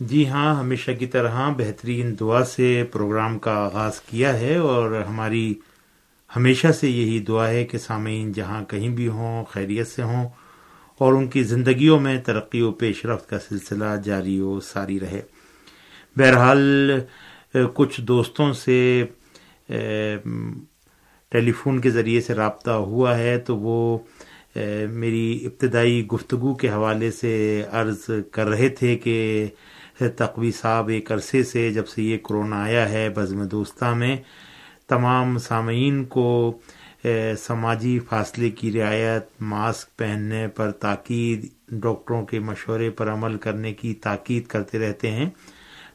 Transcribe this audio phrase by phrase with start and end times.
[0.00, 5.54] جی ہاں ہمیشہ کی طرح بہترین دعا سے پروگرام کا آغاز کیا ہے اور ہماری
[6.36, 10.28] ہمیشہ سے یہی دعا ہے کہ سامعین جہاں کہیں بھی ہوں، خیریت سے ہوں
[11.00, 15.20] اور ان کی زندگیوں میں ترقی و پیش رفت کا سلسلہ جاری و ساری رہے۔
[16.16, 16.90] بہرحال
[17.74, 19.04] کچھ دوستوں سے
[21.32, 23.98] ٹیلی فون کے ذریعے سے رابطہ ہوا ہے تو وہ
[24.90, 29.46] میری ابتدائی گفتگو کے حوالے سے عرض کر رہے تھے کہ
[29.98, 34.16] تقوی صاحب ایک عرصے سے جب سے یہ کرونا آیا ہے بزم دوستہ میں،
[34.88, 36.58] تمام سامعین کو
[37.38, 41.46] سماجی فاصلے کی رعایت، ماسک پہننے پر تاکید،
[41.82, 45.28] ڈاکٹروں کے مشورے پر عمل کرنے کی تاکید کرتے رہتے ہیں۔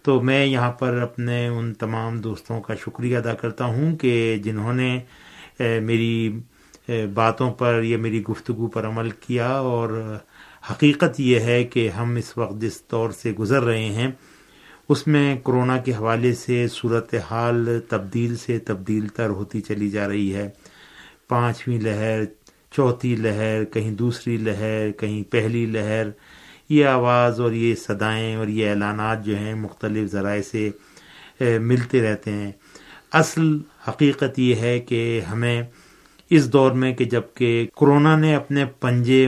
[0.04, 4.74] تو میں یہاں پر اپنے ان تمام دوستوں کا شکریہ ادا کرتا ہوں کہ جنہوں
[4.74, 5.00] نے
[5.60, 6.40] میری
[7.14, 10.18] باتوں پر یا میری گفتگو پر عمل کیا اور
[10.72, 14.12] حقیقت یہ ہے کہ ہم اس وقت جس دور سے گزر رہے ہیں،
[14.90, 20.08] اس میں کرونا کے حوالے سے صورت حال تبدیل سے تبدیل تر ہوتی چلی جا
[20.08, 20.50] رہی ہے۔
[21.28, 22.20] پانچویں لہر،
[22.72, 26.08] چوتھی لہر، کہیں دوسری لہر، کہیں پہلی لہر۔
[26.70, 30.70] یہ آواز اور یہ صدائیں اور یہ اعلانات جو ہیں مختلف ذرائع سے
[31.60, 32.52] ملتے رہتے ہیں۔
[33.12, 33.58] اصل
[33.88, 35.62] حقیقت یہ ہے کہ ہمیں
[36.30, 39.28] اس دور میں کہ جبکہ کرونا نے اپنے پنجے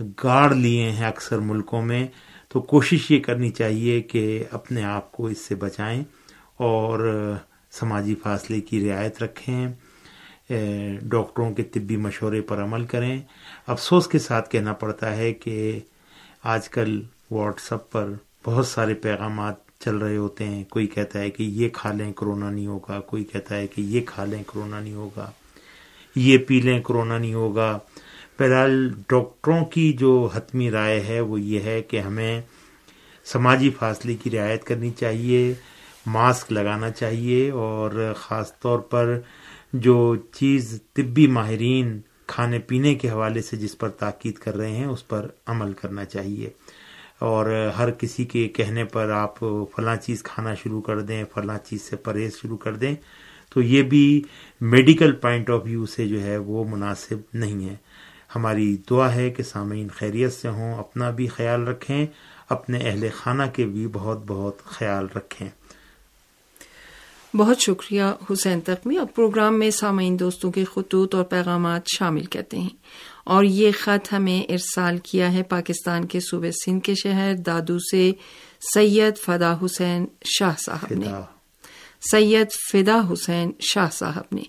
[0.00, 2.06] گاڑ لیے ہیں اکثر ملکوں میں،
[2.48, 6.04] تو کوشش یہ کرنی چاہیے کہ اپنے آپ کو اس سے بچائیں
[6.56, 7.32] اور
[7.70, 9.68] سماجی فاصلے کی رعایت رکھیں
[11.02, 13.22] ڈاکٹروں کے طبی مشورے پر عمل کریں۔
[13.66, 15.80] افسوس کے ساتھ کہنا پڑتا ہے کہ
[16.42, 18.12] آج کل واٹس اپ پر
[18.44, 22.50] بہت سارے پیغامات چل رہے ہوتے ہیں۔ کوئی کہتا ہے کہ یہ کھا لیں، کرونا
[22.50, 25.30] نہیں ہوگا۔ کوئی کہتا ہے کہ یہ کھا لیں، کرونا نہیں ہوگا۔
[26.16, 27.78] یہ پی لیں، کرونا نہیں ہوگا۔
[28.38, 32.40] بہرحال ڈاکٹروں کی جو حتمی رائے ہے وہ یہ ہے کہ ہمیں
[33.24, 35.54] سماجی فاصلے کی رعایت کرنی چاہیے،
[36.06, 39.20] ماسک لگانا چاہیے اور خاص طور پر
[39.72, 44.86] جو چیز طبی ماہرین کھانے پینے کے حوالے سے جس پر تاکید کر رہے ہیں،
[44.86, 46.50] اس پر عمل کرنا چاہیے۔
[47.18, 49.38] اور ہر کسی کے کہنے پر آپ
[49.76, 52.94] فلاں چیز کھانا شروع کر دیں، فلاں چیز سے پرہیز شروع کر دیں،
[53.50, 54.22] تو یہ بھی
[54.60, 57.76] میڈیکل پوائنٹ آف ویو سے جو ہے وہ مناسب نہیں ہے۔
[58.36, 62.06] ہماری دعا ہے کہ سامعین خیریت سے ہوں اپنا بھی خیال رکھیں
[62.48, 65.48] اپنے اہل خانہ کے بھی بہت بہت خیال رکھیں۔
[67.36, 68.02] بہت شکریہ
[68.32, 72.76] حسین تقمی اور پروگرام میں سامعین دوستوں کے خطوط اور پیغامات شامل کرتے ہیں۔
[73.24, 78.12] اور یہ خط ہمیں ارسال کیا ہے پاکستان کے صوبے سندھ کے شہر دادو سے
[78.74, 81.06] سید فدا حسین شاہ صاحب نے۔
[82.10, 84.42] سید فدا حسین شاہ صاحب نے۔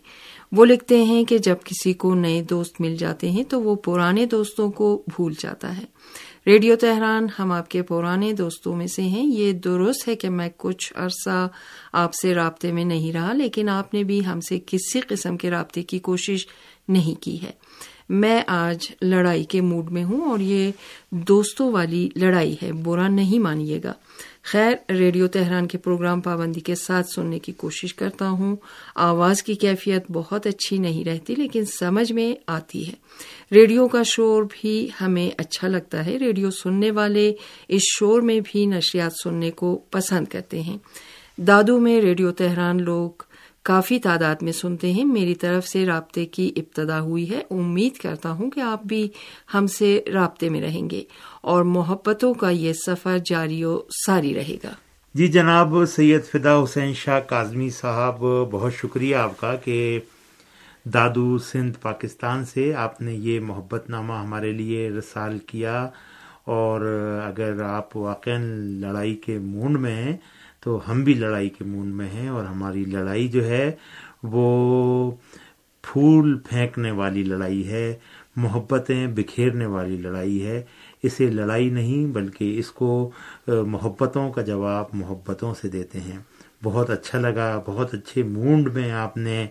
[0.52, 4.26] وہ لکھتے ہیں کہ جب کسی کو نئے دوست مل جاتے ہیں تو وہ پرانے
[4.26, 5.86] دوستوں کو بھول جاتا ہے۔
[6.48, 10.50] ریڈیو تہران ہم آپ کے پرانے دوستوں میں سے ہیں۔ یہ درست ہے کہ میں
[10.58, 11.48] کچھ عرصہ
[11.94, 15.50] آپ سے رابطے میں نہیں رہا، لیکن آپ نے بھی ہم سے کسی قسم کے
[15.50, 16.48] رابطے کی کوشش
[16.88, 17.52] نہیں کی ہے۔
[18.10, 20.72] میں آج لڑائی کے موڈ میں ہوں اور یہ
[21.12, 23.94] دوستوں والی لڑائی ہے، برا نہیں مانیے گا۔
[24.52, 28.56] خیر، ریڈیو تہران کے پروگرام پابندی کے ساتھ سننے کی کوشش کرتا ہوں۔
[28.96, 32.94] آواز کی کیفیت بہت اچھی نہیں رہتی، لیکن سمجھ میں آتی ہے۔
[33.52, 37.34] ریڈیو کا شور بھی ہمیں اچھا لگتا ہے۔ ریڈیو سننے والے
[37.68, 40.78] اس شور میں بھی نشریات سننے کو پسند کرتے ہیں۔
[41.38, 43.10] دادو میں ریڈیو تہران لوگ
[43.70, 48.32] کافی تعداد میں سنتے ہیں۔ میری طرف سے رابطے کی ابتدا ہوئی ہے۔ امید کرتا
[48.32, 49.10] ہوں کہ آپ بھی
[49.54, 51.04] ہم سے رابطے میں رہیں گے
[51.42, 54.70] اور محبتوں کا یہ سفر جاری و ساری رہے گا۔
[55.14, 58.20] جی جناب، سید فدا حسین شاہ کاظمی صاحب،
[58.52, 60.00] بہت شکریہ آپ کا کہ
[60.86, 65.90] دادو سندھ پاکستان سے آپ نے یہ محبت نامہ ہمارے لیے رسال کیا
[66.46, 66.82] اور
[67.26, 68.30] اگر آپ واقع
[68.80, 70.18] لڑائی کے مونڈ میں ہیں
[70.62, 73.72] تو ہم بھی لڑائی کے مون میں ہیں اور ہماری لڑائی جو ہے
[74.24, 75.12] وہ
[75.82, 77.94] پھول پھینکنے والی لڑائی ہے،
[78.36, 80.62] محبتیں بکھیرنے والی لڑائی ہے۔
[81.04, 82.90] اسے لڑائی نہیں بلکہ اس کو
[83.48, 86.20] محبتوں کا جواب محبتوں سے دیتے ہیں۔
[86.64, 89.46] بہت اچھا لگا، بہت اچھے مونڈ میں آپ نے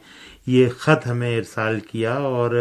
[0.46, 2.54] یہ خط ہمیں ارسال کیا اور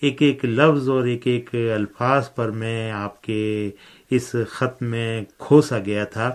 [0.00, 3.70] ایک ایک لفظ اور ایک ایک الفاظ پر میں آپ کے
[4.10, 6.30] اس خط میں کھوسا گیا تھا۔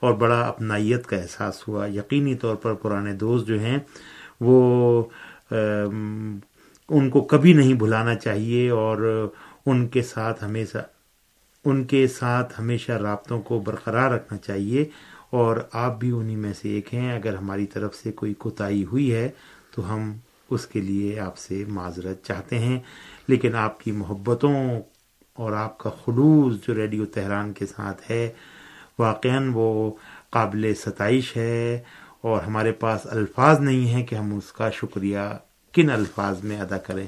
[0.00, 3.78] اور بڑا اپنائیت کا احساس ہوا۔ یقینی طور پر پرانے دوست جو ہیں،
[4.40, 5.02] وہ
[5.50, 9.28] ان کو کبھی نہیں بھلانا چاہیے اور
[9.66, 10.78] ان کے ساتھ ہمیشہ،
[11.64, 14.84] ان کے ساتھ ہمیشہ رابطوں کو برقرار رکھنا چاہیے
[15.30, 19.12] اور آپ بھی انہی میں سے ایک ہیں۔ اگر ہماری طرف سے کوئی کوتاہی ہوئی
[19.14, 19.28] ہے
[19.74, 20.12] تو ہم
[20.50, 22.78] اس کے لیے آپ سے معذرت چاہتے ہیں۔
[23.28, 24.80] لیکن آپ کی محبتوں
[25.36, 28.28] اور آپ کا خلوص جو ریڈیو تہران کے ساتھ ہے
[29.00, 29.92] واقع وہ
[30.30, 31.80] قابل ستائش ہے
[32.20, 35.18] اور ہمارے پاس الفاظ نہیں ہیں کہ ہم اس کا شکریہ
[35.72, 37.06] کن الفاظ میں ادا کریں۔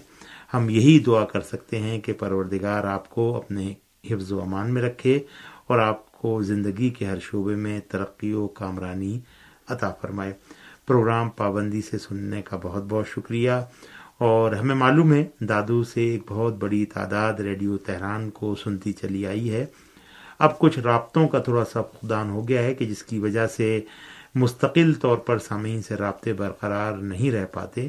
[0.55, 3.75] ہم یہی دعا کر سکتے ہیں کہ پروردگار آپ کو اپنے
[4.11, 5.21] حفظ و امان میں رکھے
[5.67, 9.21] اور آپ کو زندگی کے ہر شعبے میں ترقی و کامرانی
[9.69, 10.33] عطا فرمائے۔
[10.87, 13.51] پروگرام پابندی سے سننے کا بہت بہت شکریہ۔
[14.19, 19.27] اور ہمیں معلوم ہے دادو سے ایک بہت بڑی تعداد ریڈیو تہران کو سنتی چلی
[19.27, 19.67] آئی ہے۔
[20.43, 23.81] اب کچھ رابطوں کا تھوڑا سا فقدان ہو گیا ہے کہ جس کی وجہ سے
[24.35, 27.89] مستقل طور پر سامعین سے رابطے برقرار نہیں رہ پاتے۔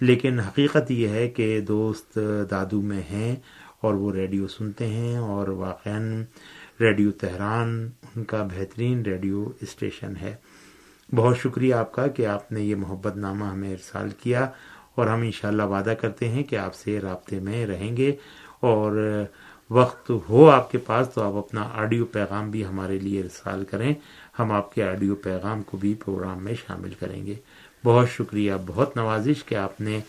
[0.00, 2.18] لیکن حقیقت یہ ہے کہ دوست
[2.50, 3.36] دادو میں ہیں
[3.80, 5.88] اور وہ ریڈیو سنتے ہیں اور واقع
[6.80, 10.34] ریڈیو تہران ان کا بہترین ریڈیو اسٹیشن ہے۔
[11.14, 14.48] بہت شکریہ آپ کا کہ آپ نے یہ محبت نامہ ہمیں ارسال کیا
[14.94, 18.12] اور ہم انشاءاللہ وعدہ کرتے ہیں کہ آپ سے رابطے میں رہیں گے
[18.60, 19.24] اور
[19.70, 23.94] وقت ہو آپ کے پاس تو آپ اپنا آڈیو پیغام بھی ہمارے لیے ارسال کریں۔
[24.38, 27.34] ہم آپ کے آڈیو پیغام کو بھی پروگرام میں شامل کریں گے۔
[27.84, 30.00] بہت شکریہ۔ بہت نوازش کہ آپ نے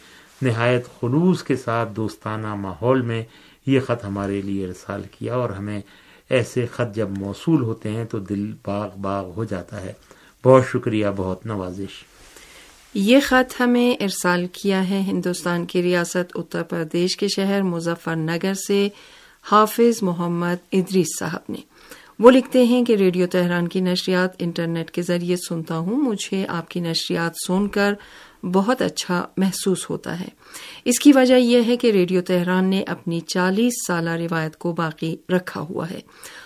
[0.41, 3.23] نہایت خلوص کے ساتھ دوستانہ ماحول میں
[3.65, 5.81] یہ خط ہمارے لیے ارسال کیا اور ہمیں
[6.29, 9.93] ایسے خط جب موصول ہوتے ہیں تو دل باغ باغ ہو جاتا ہے۔
[10.45, 12.03] بہت شکریہ۔ بہت نوازش۔
[12.93, 18.53] یہ خط ہمیں ارسال کیا ہے ہندوستان کی ریاست اتر پردیش کے شہر مظفر نگر
[18.53, 18.89] سے۔
[19.51, 21.57] حافظ محمد ادریس صاحب نے۔
[22.19, 26.69] وہ لکھتے ہیں کہ ریڈیو تہران کی نشریات انٹرنیٹ کے ذریعے سنتا ہوں۔ مجھے آپ
[26.69, 27.93] کی نشریات سن کر
[28.43, 30.27] بہت اچھا محسوس ہوتا ہے۔
[30.85, 35.17] اس کی وجہ یہ ہے کہ ریڈیو تہران نے اپنی چالیس سالہ روایت کو باقی
[35.29, 35.99] رکھا ہوا ہے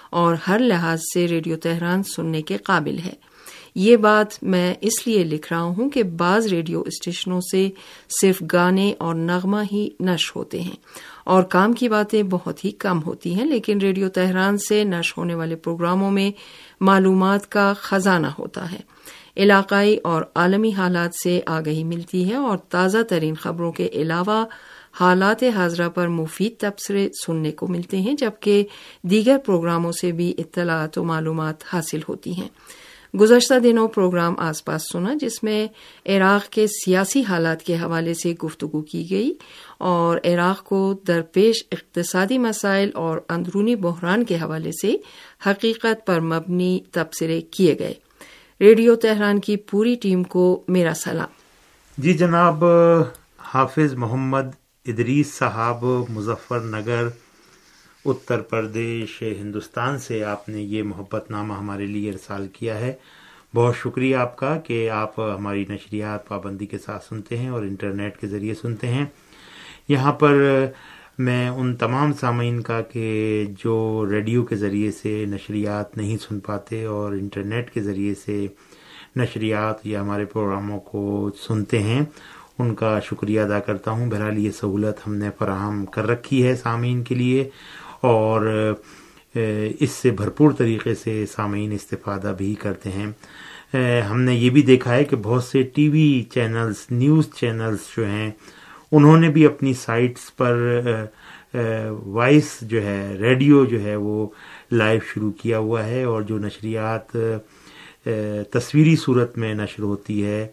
[0.09, 3.28] اور ہر لحاظ سے ریڈیو تہران سننے کے قابل ہے۔
[3.75, 7.69] یہ بات میں اس لیے لکھ رہا ہوں کہ بعض ریڈیو اسٹیشنوں سے
[8.21, 10.75] صرف گانے اور نغمہ ہی نش ہوتے ہیں
[11.23, 15.35] اور کام کی باتیں بہت ہی کم ہوتی ہیں، لیکن ریڈیو تہران سے نش ہونے
[15.35, 16.31] والے پروگراموں میں
[16.81, 18.79] معلومات کا خزانہ ہوتا ہے۔
[19.37, 24.45] علاقائی اور عالمی حالات سے آگہی ملتی ہے اور تازہ ترین خبروں کے علاوہ
[24.99, 28.65] حالات حاضرہ پر مفید تبصرے سننے کو ملتے ہیں، جبکہ
[29.03, 32.47] دیگر پروگراموں سے بھی اطلاعات و معلومات حاصل ہوتی ہیں۔
[33.19, 35.67] گزشتہ دنوں پروگرام آس پاس سنا، جس میں
[36.05, 39.33] عراق کے سیاسی حالات کے حوالے سے گفتگو کی گئی
[39.77, 44.95] اور عراق کو درپیش اقتصادی مسائل اور اندرونی بحران کے حوالے سے
[45.49, 47.93] حقیقت پر مبنی تبصرے کیے گئے۔
[48.61, 51.27] ریڈیو تہران کی پوری ٹیم کو میرا سلام۔
[51.97, 52.63] جی جناب،
[53.39, 54.45] حافظ محمد
[54.85, 57.07] ادریس صاحب، مظفر نگر
[58.05, 62.93] اتر پردیش، ہندوستان سے آپ نے یہ محبت نامہ ہمارے لیے ارسال کیا ہے۔
[63.55, 68.17] بہت شکریہ آپ کا کہ آپ ہماری نشریات، پابندی کے ساتھ سنتے ہیں اور انٹرنیٹ
[68.17, 69.05] کے ذریعے سنتے ہیں۔
[69.87, 70.65] یہاں پر
[71.17, 76.85] میں ان تمام سامعین کا کہ جو ریڈیو کے ذریعے سے نشریات نہیں سن پاتے
[76.85, 78.47] اور انٹرنیٹ کے ذریعے سے
[79.15, 82.01] نشریات یا ہمارے پروگراموں کو سنتے ہیں،
[82.59, 86.55] ان کا شکریہ ادا کرتا ہوں۔ بہرحال یہ سہولت ہم نے فراہم کر رکھی ہے
[86.55, 87.49] سامعین کے لیے۔
[88.01, 88.73] اور
[89.79, 93.05] اس سے بھرپور طریقے سے سامعین استفادہ بھی کرتے ہیں۔
[94.09, 98.05] ہم نے یہ بھی دیکھا ہے کہ بہت سے T V channels, news channels جو
[98.05, 98.29] ہیں،
[98.91, 100.55] انہوں نے بھی اپنی سائٹس پر
[102.05, 104.27] وائس جو ہے، ریڈیو جو ہے، وہ
[104.71, 107.15] لائیو شروع کیا ہوا ہے اور جو نشریات
[108.53, 110.47] تصویری صورت میں نشر ہوتی ہے،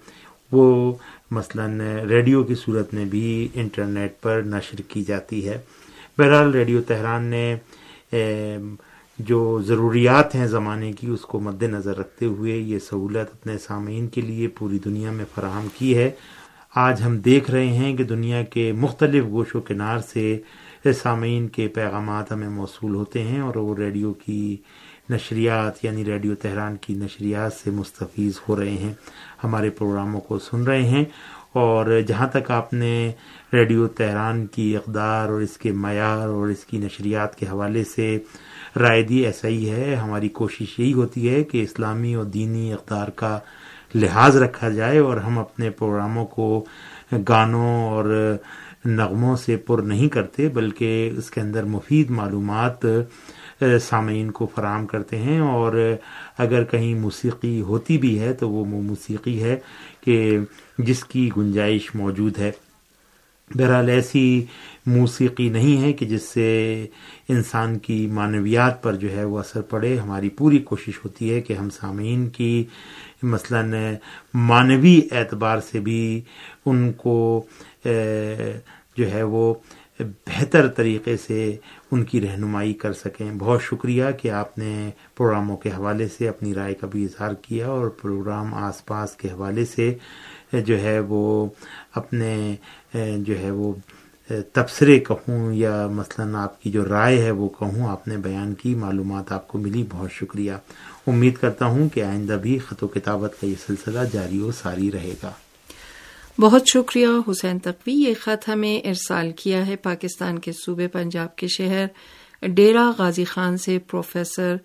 [0.53, 0.93] وہ
[1.31, 1.67] مثلا
[2.09, 5.59] ریڈیو کی صورت میں بھی انٹرنیٹ پر نشر کی جاتی ہے۔
[6.19, 7.57] بہرحال ریڈیو تہران نے
[9.19, 14.07] جو ضروریات ہیں زمانے کی، اس کو مد نظر رکھتے ہوئے یہ سہولت اپنے سامعین
[14.07, 16.11] کے لیے پوری دنیا میں فراہم کی ہے۔
[16.75, 20.41] آج ہم دیکھ رہے ہیں کہ دنیا کے مختلف گوش و کنار سے
[21.03, 24.57] سامعین کے پیغامات ہمیں موصول ہوتے ہیں اور وہ ریڈیو کی
[25.11, 28.93] نشریات یعنی ریڈیو تہران کی نشریات سے مستفیض ہو رہے ہیں۔
[29.45, 31.05] ہمارے پروگراموں کو سن رہے ہیں۔
[31.57, 33.13] اور جہاں تک آپ نے
[33.53, 38.19] ریڈیو تہران کی اقدار اور اس کے معیار اور اس کی نشریات کے حوالے سے
[38.81, 43.09] رائے دی، ایسا ہی ہے۔ ہماری کوشش یہی ہوتی ہے کہ اسلامی اور دینی اقدار
[43.09, 43.39] کا
[43.95, 46.65] لحاظ رکھا جائے اور ہم اپنے پروگراموں کو
[47.29, 48.37] گانوں اور
[48.85, 52.87] نغموں سے پر نہیں کرتے، بلکہ اس کے اندر مفید معلومات
[53.81, 55.95] سامعین کو فراہم کرتے ہیں۔ اور
[56.39, 59.57] اگر کہیں موسیقی ہوتی بھی ہے تو وہ موسیقی ہے۔
[60.07, 60.39] کہ
[60.79, 62.51] جس کی گنجائش موجود ہے۔
[63.55, 64.45] بہرحال ایسی
[64.87, 66.49] موسیقی نہیں ہے کہ جس سے
[67.29, 71.53] انسان کی معنویات پر جو ہے وہ اثر پڑے۔ ہماری پوری کوشش ہوتی ہے کہ
[71.53, 72.65] ہم سامعین کی
[73.23, 73.63] مثلا
[74.35, 76.21] معنوی اعتبار سے بھی
[76.67, 77.45] ان کو
[78.97, 79.55] جو ہے وہ
[80.00, 81.57] بہتر طریقے سے
[81.91, 86.55] ان کی رہنمائی کر سکیں۔ بہت شکریہ کہ آپ نے پروگراموں کے حوالے سے اپنی
[86.55, 89.95] رائے کا بھی اظہار کیا اور پروگرام آس پاس کے حوالے سے
[90.53, 91.47] جو ہے وہ
[91.95, 92.57] اپنے،
[93.17, 93.73] جو ہے وہ،
[94.53, 98.75] تبصرے کہوں یا مثلا آپ کی جو رائے ہے وہ کہوں، آپ نے بیان کی،
[98.75, 100.53] معلومات آپ کو ملی، بہت شکریہ۔
[101.07, 104.93] امید کرتا ہوں کہ آئندہ بھی خط و کتابت کا یہ سلسلہ جاری و ساری
[104.93, 105.31] رہے گا۔
[106.40, 111.47] بہت شکریہ حسین تقوی، یہ خط ہمیں ارسال کیا ہے پاکستان کے صوبے پنجاب کے
[111.49, 111.87] شہر
[112.43, 114.57] ڈیرا غازی خان سے پروفیسر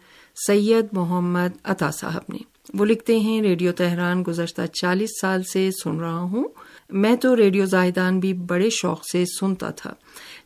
[0.47, 2.37] سید محمد عطا صاحب نے۔
[2.73, 6.47] وہ لکھتے ہیں، ریڈیو تہران گزشتہ چالیس سال سے سن رہا ہوں۔
[6.89, 9.93] میں تو ریڈیو زاہدان بھی بڑے شوق سے سنتا تھا،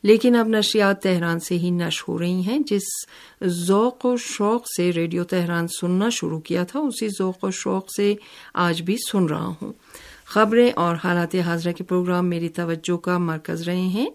[0.03, 2.88] لیکن اب نشریات تہران سے ہی نش ہو رہی ہیں۔ جس
[3.65, 8.13] ذوق و شوق سے ریڈیو تہران سننا شروع کیا تھا، اسی ذوق و شوق سے
[8.53, 9.74] آج بھی سن رہا ہوں۔
[10.27, 14.10] خبریں اور حالات حاضرہ کے پروگرام میری توجہ کا مرکز رہے ہیں۔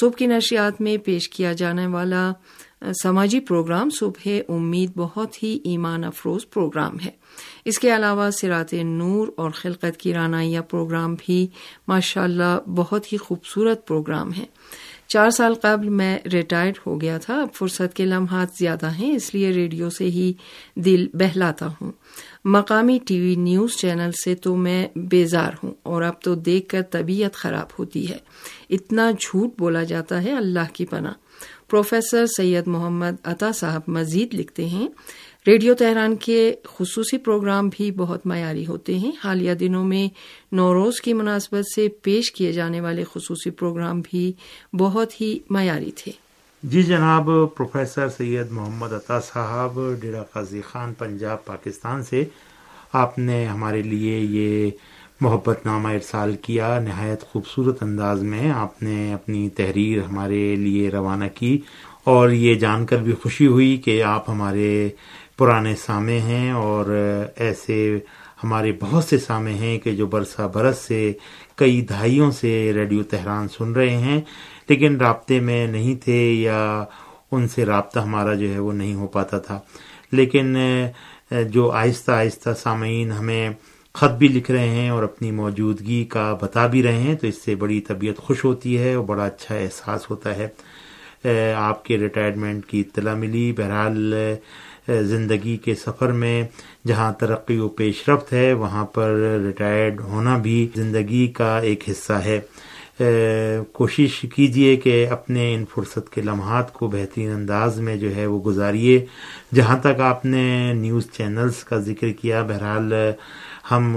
[0.00, 2.32] صبح کی نشریات میں پیش کیا جانے والا
[3.02, 7.10] سماجی پروگرام صبح امید بہت ہی ایمان افروز پروگرام ہے۔
[7.64, 11.46] اس کے علاوہ سرات نور اور خلقت کی رانائیہ پروگرام بھی
[11.88, 14.44] ماشاء اللہ بہت ہی خوبصورت پروگرام ہے۔
[15.08, 19.34] چار سال قبل میں ریٹائرڈ ہو گیا تھا۔ اب فرصت کے لمحات زیادہ ہیں، اس
[19.34, 20.32] لیے ریڈیو سے ہی
[20.76, 21.92] دل بہلاتا ہوں۔
[22.44, 26.82] مقامی ٹی وی نیوز چینل سے تو میں بیزار ہوں اور اب تو دیکھ کر
[26.82, 28.16] طبیعت خراب ہوتی ہے۔
[28.70, 31.12] اتنا جھوٹ بولا جاتا ہے اللہ کی پناہ۔
[31.70, 34.88] پروفیسر سید محمد عطا صاحب مزید لکھتے ہیں
[35.48, 40.08] ریڈیو تہران کے خصوصی پروگرام بھی بہت معیاری ہوتے ہیں۔ حالیہ دنوں میں
[40.52, 44.32] نوروز کی مناسبت سے پیش کیے جانے والے خصوصی پروگرام بھی
[44.72, 46.12] بہت ہی معیاری تھے۔
[46.62, 52.24] جی جناب، پروفیسر سید محمد عطا صاحب ڈیرا قاضی خان، پنجاب، پاکستان سے
[52.92, 54.70] آپ نے ہمارے لیے یہ
[55.20, 61.24] محبت نامہ ارسال کیا۔ نہایت خوبصورت انداز میں آپ نے اپنی تحریر ہمارے لیے روانہ
[61.34, 61.58] کی
[62.04, 64.88] اور یہ جان کر بھی خوشی ہوئی کہ آپ ہمارے
[65.38, 66.84] پرانے سامے ہیں اور
[67.36, 67.98] ایسے
[68.44, 71.12] ہمارے بہت سے سامے ہیں کہ جو برسہ برس سے
[71.56, 74.20] کئی دہائیوں سے ریڈیو تہران سن رہے ہیں،
[74.68, 76.84] لیکن رابطے میں نہیں تھے یا
[77.32, 79.60] ان سے رابطہ ہمارا جو ہے وہ نہیں ہو پاتا تھا۔
[80.12, 80.56] لیکن،
[81.50, 83.50] جو آہستہ آہستہ سامعین ہمیں
[83.94, 87.42] خط بھی لکھ رہے ہیں اور اپنی موجودگی کا بتا بھی رہے ہیں، تو اس
[87.44, 90.48] سے بڑی طبیعت خوش ہوتی ہے اور بڑا اچھا احساس ہوتا ہے۔
[91.56, 94.14] آپ کے ریٹائرمنٹ کی اطلاع ملی۔ بہرحال
[94.88, 96.42] زندگی کے سفر میں
[96.86, 99.10] جہاں ترقی و پیش رفت ہے، وہاں پر
[99.44, 102.40] ریٹائرڈ ہونا بھی زندگی کا ایک حصہ ہے۔
[103.72, 108.40] کوشش کیجیے کہ اپنے ان فرصت کے لمحات کو بہترین انداز میں جو ہے وہ
[108.40, 109.04] گزاریے۔
[109.54, 112.92] جہاں تک آپ نے نیوز چینلز کا ذکر کیا، بہرحال،
[113.70, 113.96] ہم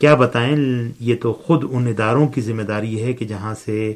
[0.00, 0.56] کیا بتائیں،
[1.00, 3.92] یہ تو خود ان اداروں کی ذمہ داری ہے کہ جہاں سے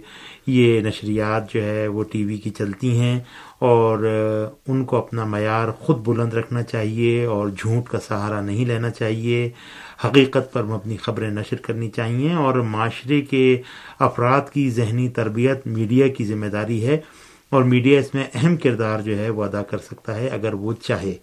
[0.47, 3.19] یہ نشریات جو ہے وہ ٹی وی کی چلتی ہیں۔
[3.65, 3.99] اور
[4.69, 9.51] ان کو اپنا معیار خود بلند رکھنا چاہیے اور جھوٹ کا سہارا نہیں لینا چاہیے۔
[10.05, 13.63] حقیقت پر مبنی خبریں نشر کرنی چاہیے اور معاشرے کے
[13.99, 17.01] افراد کی ذہنی تربیت میڈیا کی ذمہ داری ہے
[17.51, 20.73] اور میڈیا اس میں اہم کردار جو ہے وہ ادا کر سکتا ہے اگر وہ
[20.83, 21.15] چاہے۔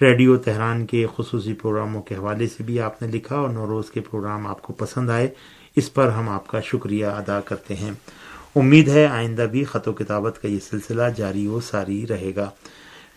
[0.00, 4.00] ریڈیو تہران کے خصوصی پروگراموں کے حوالے سے بھی آپ نے لکھا اور نوروز کے
[4.00, 5.28] پروگرام آپ کو پسند آئے،
[5.76, 7.92] اس پر ہم آپ کا شکریہ ادا کرتے ہیں۔
[8.56, 12.50] امید ہے آئندہ بھی خط و کتابت کا یہ سلسلہ جاری و ساری رہے گا۔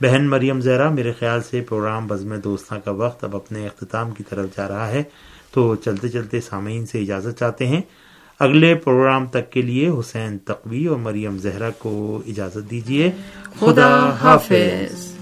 [0.01, 4.23] بہن مریم زہرا، میرے خیال سے پروگرام بزم دوستاں کا وقت اب اپنے اختتام کی
[4.29, 5.03] طرف جا رہا ہے،
[5.51, 7.81] تو چلتے چلتے سامعین سے اجازت چاہتے ہیں،
[8.39, 13.11] اگلے پروگرام تک کے لیے حسین تقوی اور مریم زہرا کو اجازت دیجیے
[13.59, 15.18] خدا حافظ۔